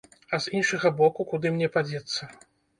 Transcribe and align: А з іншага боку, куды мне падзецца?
А 0.37 0.39
з 0.45 0.53
іншага 0.59 0.91
боку, 1.03 1.27
куды 1.35 1.53
мне 1.55 1.71
падзецца? 1.79 2.35